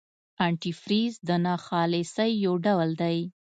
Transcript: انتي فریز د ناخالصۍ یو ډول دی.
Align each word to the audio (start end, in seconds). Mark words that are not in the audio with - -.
انتي 0.45 0.71
فریز 0.81 1.13
د 1.27 1.29
ناخالصۍ 1.45 2.31
یو 2.45 2.53
ډول 2.65 2.89
دی. 3.01 3.17